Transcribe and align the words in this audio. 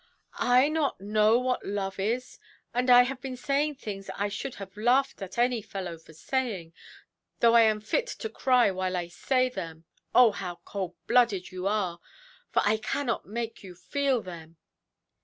"I 0.39 0.67
not 0.67 0.99
know 0.99 1.37
what 1.37 1.63
love 1.63 1.99
is! 1.99 2.39
And 2.73 2.89
I 2.89 3.03
have 3.03 3.21
been 3.21 3.37
saying 3.37 3.75
things 3.75 4.09
I 4.15 4.29
should 4.29 4.55
have 4.55 4.75
laughed 4.75 5.21
at 5.21 5.37
any 5.37 5.61
fellow 5.61 5.99
for 5.99 6.11
saying, 6.11 6.73
though 7.39 7.53
I 7.53 7.61
am 7.61 7.79
fit 7.79 8.07
to 8.07 8.27
cry 8.27 8.71
while 8.71 8.97
I 8.97 9.09
say 9.09 9.47
them. 9.47 9.85
Oh, 10.15 10.31
how 10.31 10.55
cold–blooded 10.65 11.51
you 11.51 11.67
are; 11.67 11.99
for 12.49 12.63
I 12.65 12.77
cannot 12.77 13.27
make 13.27 13.61
you 13.63 13.75
feel 13.75 14.23
them"! 14.23 14.57